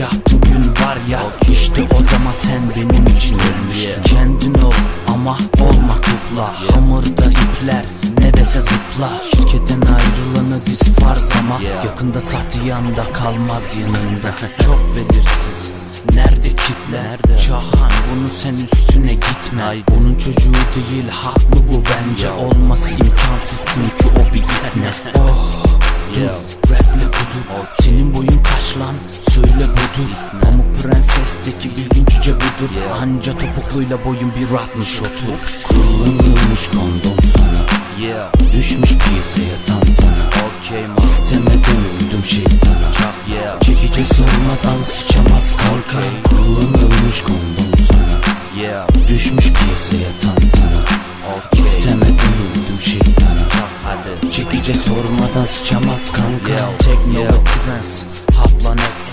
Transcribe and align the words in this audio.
yattığın 0.00 0.40
gün 0.40 0.84
var 0.84 0.98
ya 1.08 1.22
işte 1.50 1.82
o 1.82 1.96
zaman 1.96 2.34
sen 2.42 2.60
benim 2.76 3.16
için 3.16 3.38
ölmüştün 3.38 4.02
Kendin 4.02 4.54
ol 4.54 4.72
ama 5.08 5.36
olma 5.60 5.94
kukla. 5.94 6.74
Hamurda 6.74 7.24
ipler 7.30 7.84
ne 8.18 8.34
dese 8.34 8.60
zıpla. 8.60 9.22
Şirketten 9.30 9.80
ayrılanı 9.80 10.58
biz 10.66 10.80
farz 10.80 11.30
ama 11.40 11.60
Yakında 11.86 12.20
sahte 12.20 12.58
yanında 12.66 13.12
kalmaz 13.12 13.62
yanında. 13.80 14.36
Çok 14.64 14.80
belirsiz. 14.96 15.60
Nerede 16.14 16.48
kitle? 16.48 17.38
Şahan 17.38 17.92
bunu 18.10 18.28
sen 18.42 18.54
üstüne 18.72 19.14
gitme. 19.14 19.82
Onun 19.96 20.14
çocuğu 20.14 20.52
değil 20.74 21.08
haklı 21.10 21.68
bu 21.70 21.82
bence. 21.84 22.30
Olması 22.30 22.90
imkansız 22.90 23.60
çünkü 23.66 24.14
o 24.20 24.34
bir 24.34 24.38
itne 24.38 24.90
Oh 25.22 25.64
dur 26.14 26.59
budur. 27.30 27.66
Senin 27.82 28.14
boyun 28.14 28.42
kaç 28.42 28.76
lan? 28.76 28.94
Söyle 29.30 29.66
budur. 29.72 30.10
Pamuk 30.42 30.66
Prenses'teki 30.82 31.76
bilgin 31.76 32.04
cüce 32.04 32.34
budur. 32.34 32.70
Anca 33.02 33.32
topukluyla 33.38 34.04
boyun 34.04 34.32
bir 34.36 34.54
atmış 34.56 35.00
otur. 35.00 35.34
Kullanılmış 35.68 36.68
kondom 36.68 37.18
sana. 37.36 37.60
Düşmüş 38.52 38.90
piyasaya 38.90 39.56
tantana. 39.66 40.30
İstemeden 41.04 41.80
uydum 42.00 42.24
şeytana. 42.24 42.80
Yeah, 43.30 43.60
Çekici 43.60 44.04
sormadan 44.04 44.82
sıçamaz 44.84 45.56
kalka 45.56 46.06
Kullanılmış 46.28 47.22
kondom 47.22 47.86
sana. 47.88 48.62
Yeah, 48.62 48.88
Düşmüş 49.08 49.52
piyasaya 49.52 50.10
tantana 50.22 50.84
okay. 51.36 51.60
İstemeden 51.60 52.10
uydum 52.10 52.80
şeytana 52.80 53.39
Hadi. 53.90 54.30
Çekici 54.32 54.74
sormadan 54.74 55.44
sıçamaz 55.44 56.12
kanka 56.12 56.48
Yeah, 56.48 56.78
Tekno 56.78 57.20
yeah. 57.20 57.32
trans 57.32 57.90
Haplan 58.36 58.76
X 58.78 59.12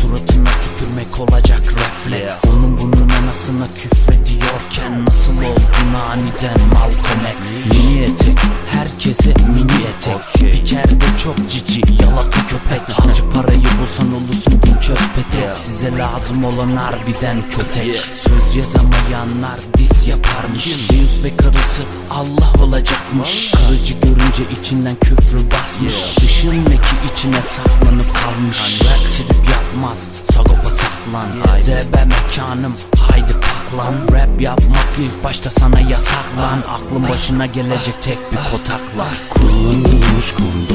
Suratına 0.00 0.50
tükürmek 0.62 1.20
olacak 1.20 1.60
refleks 1.60 2.44
Yeah. 2.44 2.54
Onun 2.54 2.78
bunun 2.78 3.08
anasına 3.08 3.66
küfrediyorken 3.78 5.04
Nasıl 5.06 5.32
oldun 5.36 5.94
aniden 6.10 6.68
Malcolm 6.74 7.24
X 7.40 7.72
Mini 7.72 8.02
etek 8.02 8.38
Herkese 8.70 9.34
mini 9.48 9.72
etek 9.72 10.16
Okay. 10.16 10.52
Spikerde 10.52 11.04
çok 11.24 11.36
cici 11.50 11.80
Yalaka 12.02 12.40
köpek 12.48 12.98
Azıcık 13.00 13.32
parayı 13.34 13.60
bulsan 13.80 14.08
olursun 14.14 14.60
petek 14.94 15.40
Yeah. 15.42 15.56
Size 15.56 15.98
lazım 15.98 16.44
olan 16.44 16.76
harbiden 16.76 17.36
kötek 17.50 17.86
Yeah. 17.86 18.04
Söz 18.04 18.56
yazamayanlar 18.56 19.58
dis 19.78 20.08
yaparmış 20.08 20.64
Zeus 20.64 21.24
ve 21.24 21.36
karısı 21.36 21.82
Allah 22.10 22.64
olacakmış 22.64 23.50
Kılıcı 23.50 23.94
görünce 23.94 24.42
içinden 24.60 24.94
küfrü 24.94 25.36
basmış 25.36 25.94
Yeah. 25.94 26.20
Dışındaki 26.20 26.94
içine 27.12 27.40
saklanıp 27.40 28.14
kalmış 28.14 28.80
Rap 28.84 29.12
trip 29.12 29.48
yapmaz 29.50 29.98
Sagopa 30.32 30.70
saklan 30.70 31.26
Yeah. 31.36 31.60
ZB 31.60 31.94
mekanım 31.94 32.74
haydi 33.00 33.32
paklan 33.32 33.94
Rap 34.18 34.40
yapmak 34.40 34.88
ilk 34.98 35.24
başta 35.24 35.50
sana 35.50 35.80
yasaklan 35.80 36.62
Aklın 36.68 37.08
başına 37.08 37.46
gelecek 37.46 38.02
tek 38.02 38.18
bir 38.32 38.38
kotakla 38.50 39.06
Kullanılmış 39.30 40.32
kondom 40.32 40.65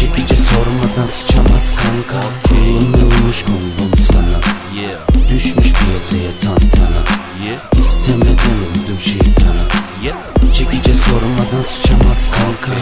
Yep, 0.00 0.16
Çekici 0.16 0.42
sormadan 0.42 1.06
sıçamaz 1.06 1.74
kanka. 1.76 2.26
Kullanılmış 2.48 3.42
kondom 3.42 4.04
sana. 4.12 4.40
Yeah, 4.82 5.30
Düşmüş 5.30 5.72
piyasaya 5.72 6.30
tantana. 6.42 7.04
Yeah, 7.44 7.60
İstemeden 7.78 8.56
uydum 8.74 8.98
şeytana. 9.00 9.64
Yep. 10.04 10.14
Çekici 10.54 10.94
sormadan 10.94 11.62
sıçamaz 11.68 12.30
kanka. 12.30 12.80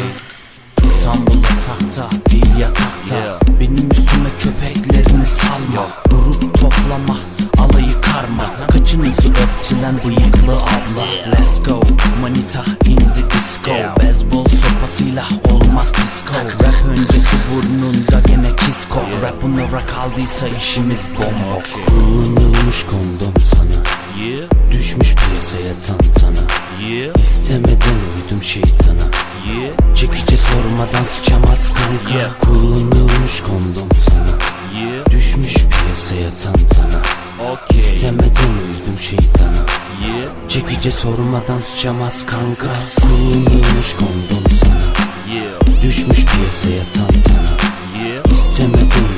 İstanbul'da 0.86 1.48
takta 1.66 2.30
değil 2.30 2.56
yatakta. 2.60 3.14
Yeah. 3.14 3.40
Benim 3.60 3.90
üstüme 3.90 4.30
köpeklerini 4.40 5.26
salma. 5.26 5.88
Grup 6.10 6.60
toplama 6.60 7.16
alayı 7.58 8.00
karma. 8.00 8.66
Kaçınızı 8.72 9.28
öptülen 9.28 9.94
bıyıklı 10.06 10.52
abla. 10.52 11.04
Let's 11.32 11.62
go. 11.62 11.80
Manita 12.22 12.64
in 12.86 12.96
kaldıysa 20.08 20.48
işimiz 20.48 21.00
bomba 21.16 21.62
Kullanılmış 21.86 22.82
kondom 22.82 23.34
sana. 23.50 23.84
Yeah, 24.24 24.50
Düşmüş 24.72 25.14
piyasaya 25.14 25.74
tantana 25.86 26.46
yeah, 26.88 27.16
İstemeden 27.18 27.98
uydum 28.16 28.42
şeytana. 28.42 29.04
Yeah, 29.48 29.94
Çekici 29.94 30.36
sormadan 30.36 31.04
sıçamaz 31.04 31.68
kanka 31.68 32.18
Yeah. 32.18 32.30
Kullanılmış 32.40 33.40
kondom 33.40 33.88
sana. 34.10 34.38
Yeah, 34.80 35.10
Düşmüş 35.10 35.54
piyasaya 35.54 36.30
tantana 36.44 37.02
okay. 37.52 37.78
İstemeden 37.78 38.52
uydum 38.68 38.98
şeytana. 39.00 39.62
Yeah, 40.06 40.30
Çekici 40.48 40.92
sormadan 40.92 41.58
sıçamaz 41.58 42.26
kanka. 42.26 42.68
Kullanılmış 43.00 43.92
kondom 43.92 44.44
sana. 44.60 44.80
Yeah, 45.34 45.82
Düşmüş 45.82 46.24
piyasaya 46.24 46.82
tantana 46.94 47.56
yeah, 48.04 48.24
İstemeden. 48.32 49.17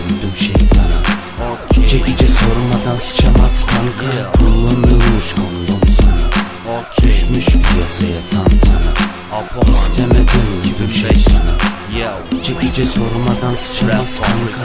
Çekici 1.91 2.25
sormadan 2.25 2.97
sıçamaz 2.97 3.67
kanka 3.67 4.17
Yeah. 4.17 4.33
Kullanılmış 4.33 5.35
kondom 5.35 5.81
sana 5.97 6.31
Okay. 6.79 7.05
Düşmüş 7.05 7.47
piyasaya 7.47 8.21
tantana 8.31 8.93
Apoman. 9.33 9.75
İstemeden 9.75 10.47
uydum 10.57 10.95
şeytana 10.95 11.57
Yo, 12.01 12.43
Çekici 12.43 12.85
sormadan 12.85 13.55
sıçamaz 13.55 14.21
kanka 14.21 14.65